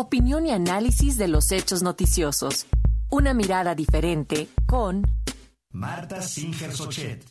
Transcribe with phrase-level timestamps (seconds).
[0.00, 2.68] Opinión y análisis de los hechos noticiosos.
[3.10, 5.02] Una mirada diferente con
[5.72, 7.24] Marta Singer Sochet.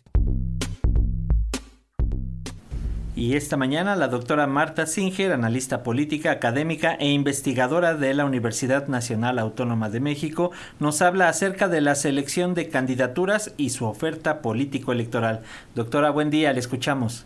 [3.15, 8.89] Y esta mañana la doctora Marta Singer, analista política, académica e investigadora de la Universidad
[8.89, 14.41] Nacional Autónoma de México, nos habla acerca de la selección de candidaturas y su oferta
[14.41, 15.41] político-electoral.
[15.73, 17.25] Doctora, buen día, le escuchamos.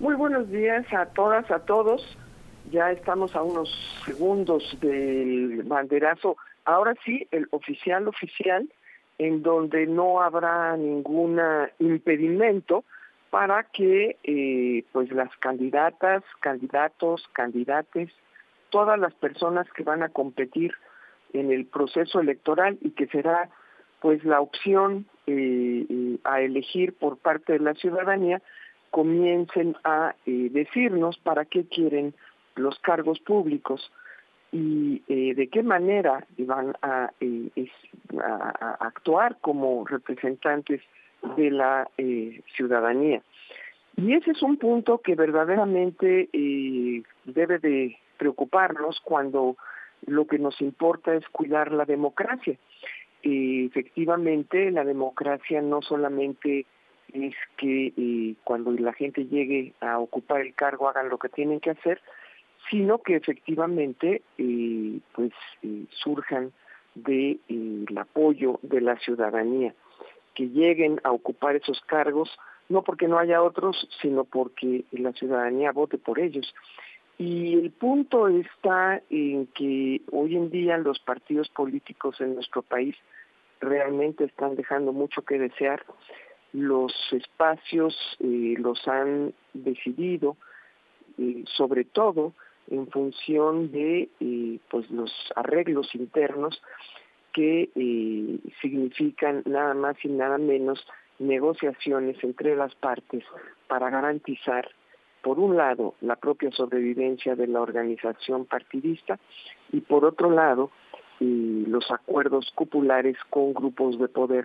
[0.00, 2.18] Muy buenos días a todas, a todos.
[2.70, 3.68] Ya estamos a unos
[4.06, 6.36] segundos del banderazo.
[6.64, 8.68] Ahora sí, el oficial oficial,
[9.18, 11.40] en donde no habrá ningún
[11.78, 12.84] impedimento
[13.30, 18.10] para que eh, pues las candidatas, candidatos, candidates,
[18.70, 20.72] todas las personas que van a competir
[21.32, 23.50] en el proceso electoral y que será
[24.00, 28.40] pues la opción eh, eh, a elegir por parte de la ciudadanía,
[28.90, 32.14] comiencen a decirnos para qué quieren
[32.56, 33.90] los cargos públicos
[34.52, 35.00] y
[35.34, 37.10] de qué manera van a,
[38.22, 40.80] a actuar como representantes
[41.36, 43.22] de la eh, ciudadanía.
[43.96, 49.56] Y ese es un punto que verdaderamente eh, debe de preocuparnos cuando
[50.06, 52.56] lo que nos importa es cuidar la democracia.
[53.22, 56.66] Eh, efectivamente, la democracia no solamente
[57.12, 61.70] es que cuando la gente llegue a ocupar el cargo hagan lo que tienen que
[61.70, 62.00] hacer,
[62.70, 64.22] sino que efectivamente
[65.12, 65.32] pues
[65.90, 66.52] surjan
[66.94, 69.74] del de, apoyo de la ciudadanía
[70.34, 72.28] que lleguen a ocupar esos cargos,
[72.68, 76.54] no porque no haya otros, sino porque la ciudadanía vote por ellos.
[77.18, 82.96] Y el punto está en que hoy en día los partidos políticos en nuestro país
[83.60, 85.84] realmente están dejando mucho que desear.
[86.52, 90.36] Los espacios eh, los han decidido,
[91.18, 92.32] eh, sobre todo
[92.70, 96.60] en función de eh, pues los arreglos internos
[97.32, 100.84] que eh, significan nada más y nada menos
[101.18, 103.24] negociaciones entre las partes
[103.68, 104.68] para garantizar,
[105.22, 109.18] por un lado, la propia sobrevivencia de la organización partidista
[109.72, 110.70] y por otro lado,
[111.20, 114.44] eh, los acuerdos cupulares con grupos de poder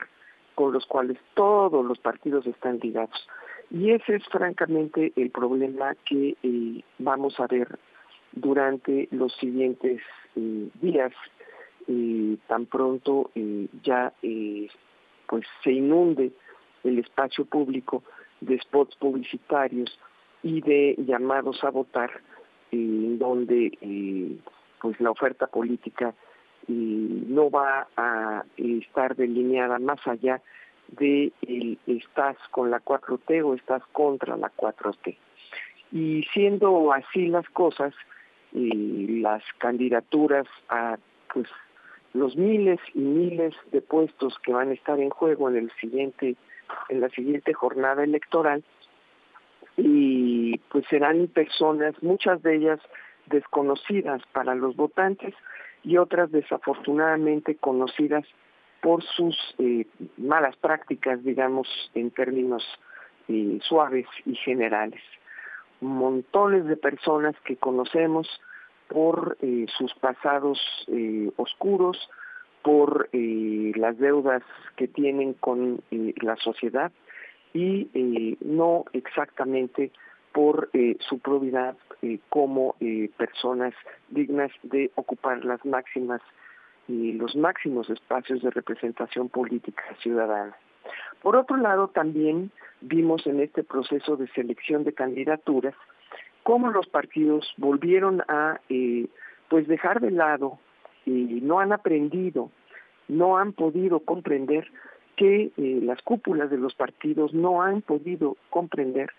[0.56, 3.28] con los cuales todos los partidos están ligados.
[3.72, 6.36] Y ese es francamente el problema que
[6.98, 7.80] vamos a ver
[8.34, 10.02] durante los siguientes
[10.36, 11.14] días
[12.48, 14.68] tan pronto eh, ya eh,
[15.28, 16.32] pues se inunde
[16.84, 18.04] el espacio público
[18.42, 20.00] de spots publicitarios
[20.44, 22.22] y de llamados a votar
[22.72, 24.38] en donde eh,
[24.82, 26.14] pues la oferta política
[26.68, 30.40] no va a estar delineada más allá
[30.90, 35.18] de el estás con la 4T o estás contra la 4T.
[35.92, 37.96] Y siendo así las cosas,
[38.52, 40.98] las candidaturas a
[41.34, 41.48] pues
[42.14, 46.36] los miles y miles de puestos que van a estar en juego en el siguiente
[46.90, 48.64] en la siguiente jornada electoral.
[49.78, 52.80] Y pues serán personas muchas de ellas
[53.28, 55.34] desconocidas para los votantes
[55.84, 58.26] y otras desafortunadamente conocidas
[58.82, 59.86] por sus eh,
[60.18, 62.64] malas prácticas digamos en términos
[63.28, 65.02] eh, suaves y generales
[65.82, 68.28] montones de personas que conocemos
[68.88, 72.10] por eh, sus pasados eh, oscuros,
[72.64, 74.44] por eh, las deudas
[74.76, 75.82] que tienen con
[76.22, 76.92] la sociedad
[77.54, 79.92] y no exactamente
[80.34, 80.70] por
[81.00, 81.76] su probidad
[82.30, 82.76] como
[83.18, 83.74] personas
[84.10, 86.22] dignas de ocupar las máximas
[86.88, 90.56] y los máximos espacios de representación política ciudadana.
[91.22, 92.52] Por otro lado, también
[92.82, 95.76] vimos en este proceso de selección de candidaturas
[96.44, 99.08] cómo los partidos volvieron a eh,
[99.50, 100.60] pues dejar de lado
[101.06, 102.52] y no han aprendido,
[103.08, 104.68] no han podido comprender
[105.16, 109.10] que eh, las cúpulas de los partidos no han podido comprender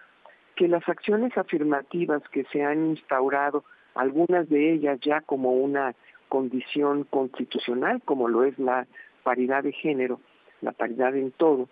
[0.56, 3.64] que las acciones afirmativas que se han instaurado,
[3.94, 5.94] algunas de ellas ya como una
[6.28, 8.86] condición constitucional, como lo es la
[9.22, 10.20] paridad de género,
[10.60, 11.68] la paridad en todo,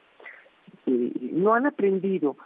[0.87, 2.37] no han aprendido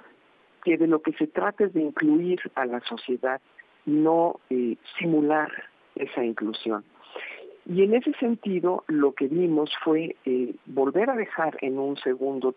[0.64, 3.40] que de lo que se trata es de incluir a la sociedad,
[3.84, 5.50] no eh, simular
[5.96, 6.84] esa inclusión.
[7.66, 12.54] Y en ese sentido, lo que vimos fue eh, volver a dejar en un segundo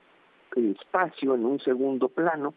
[0.55, 2.53] eh, espacio, en un segundo plano,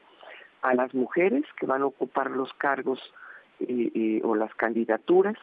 [0.63, 3.01] a las mujeres que van a ocupar los cargos
[4.23, 5.37] o las candidaturas,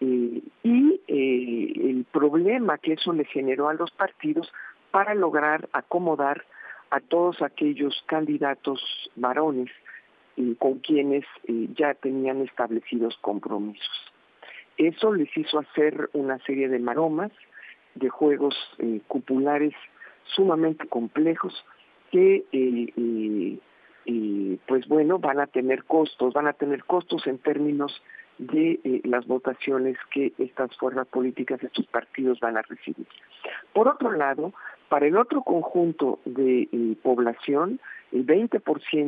[0.00, 0.42] y
[1.08, 4.50] el problema que eso le generó a los partidos
[4.94, 6.44] para lograr acomodar
[6.90, 8.80] a todos aquellos candidatos
[9.16, 9.68] varones
[10.36, 13.90] eh, con quienes eh, ya tenían establecidos compromisos.
[14.76, 17.32] Eso les hizo hacer una serie de maromas,
[17.96, 19.74] de juegos eh, cupulares
[20.26, 21.52] sumamente complejos
[22.12, 23.58] que eh,
[24.68, 28.00] pues bueno van a tener costos, van a tener costos en términos
[28.38, 33.06] de eh, las votaciones que estas fuerzas políticas, estos partidos van a recibir.
[33.72, 34.52] Por otro lado,
[34.88, 37.80] para el otro conjunto de eh, población,
[38.12, 38.60] el 20%,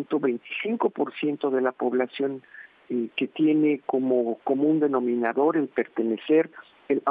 [0.09, 2.43] 25% de la población
[2.89, 6.51] eh, que tiene como común denominador el pertenecer,
[6.89, 7.03] el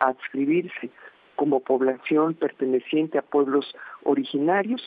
[0.00, 0.90] adscribirse
[1.36, 4.82] como población perteneciente a pueblos originarios,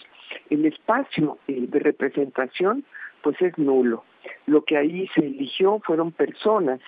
[0.49, 2.83] el espacio de representación
[3.23, 4.03] pues es nulo.
[4.45, 6.79] Lo que ahí se eligió fueron personas,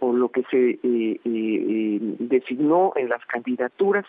[0.00, 4.06] o lo que se eh, eh, eh, designó en las candidaturas,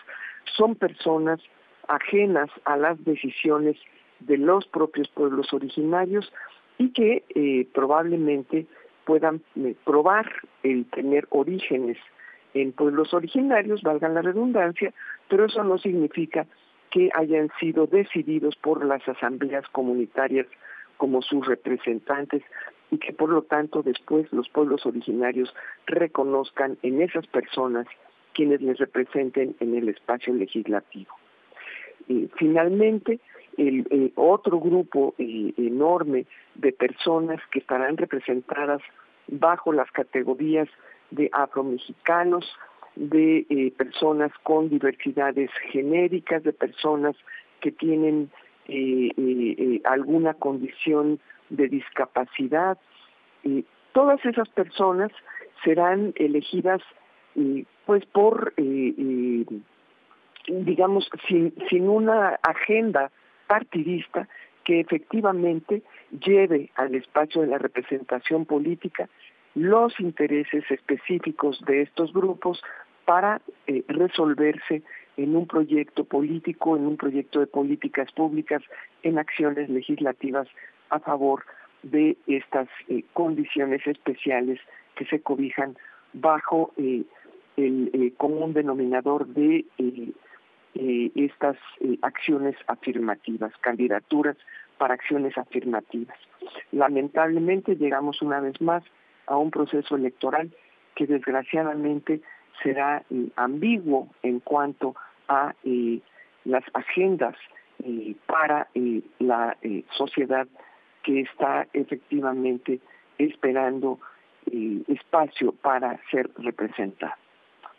[0.56, 1.40] son personas
[1.88, 3.76] ajenas a las decisiones
[4.20, 6.32] de los propios pueblos originarios
[6.78, 8.66] y que probablemente
[9.04, 9.42] puedan
[9.84, 10.30] probar
[10.62, 11.98] el tener orígenes
[12.54, 14.92] en pueblos originarios, valga la redundancia,
[15.28, 16.46] pero eso no significa
[16.90, 20.46] que hayan sido decididos por las asambleas comunitarias
[21.02, 22.44] como sus representantes
[22.92, 25.52] y que por lo tanto después los pueblos originarios
[25.84, 27.88] reconozcan en esas personas
[28.34, 31.12] quienes les representen en el espacio legislativo.
[32.36, 33.18] finalmente,
[33.56, 38.80] el, otro grupo eh, enorme de personas que estarán representadas
[39.26, 40.68] bajo las categorías
[41.10, 42.46] de afromexicanos,
[42.94, 47.16] de eh, personas con diversidades genéricas, de personas
[47.60, 48.30] que tienen
[48.68, 51.18] eh, eh, eh, alguna condición
[51.50, 52.78] de discapacidad.
[53.92, 55.10] todas esas personas
[55.64, 56.80] serán elegidas
[57.84, 58.54] pues por,
[60.46, 63.10] digamos, sin, sin una agenda
[63.48, 64.28] partidista
[64.64, 69.08] que efectivamente lleve al espacio de la representación política
[69.54, 72.62] los intereses específicos de estos grupos
[73.04, 73.42] para
[73.88, 74.82] resolverse
[75.16, 78.62] en un proyecto político, en un proyecto de políticas públicas,
[79.02, 80.48] en acciones legislativas
[80.90, 81.44] a favor
[81.82, 84.60] de estas eh, condiciones especiales
[84.94, 85.76] que se cobijan
[86.12, 87.02] bajo eh,
[87.56, 89.66] el eh, común denominador de
[91.14, 91.56] estas
[92.00, 94.36] acciones afirmativas, candidaturas
[94.78, 96.16] para acciones afirmativas.
[96.72, 98.82] Lamentablemente llegamos una vez más
[99.26, 100.50] a un proceso electoral
[100.94, 102.22] que desgraciadamente
[102.62, 104.94] será eh, ambiguo en cuanto
[105.28, 106.00] a eh,
[106.44, 107.36] las agendas
[107.84, 108.68] eh, para
[109.18, 109.56] la
[109.90, 110.46] sociedad
[111.02, 112.80] que está efectivamente
[113.18, 113.98] esperando
[114.88, 117.16] espacio para ser representada.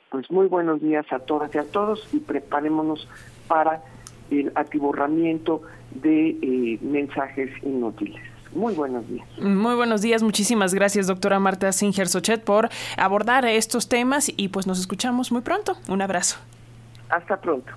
[0.09, 3.07] Pues muy buenos días a todas y a todos y preparémonos
[3.47, 3.81] para
[4.31, 8.32] el atiborramiento de mensajes inútiles.
[8.55, 9.27] Muy buenos días.
[9.39, 10.21] Muy buenos días.
[10.23, 15.41] Muchísimas gracias, doctora Marta Singer Sochet, por abordar estos temas y pues nos escuchamos muy
[15.41, 15.77] pronto.
[15.87, 16.37] Un abrazo.
[17.09, 17.71] Hasta pronto.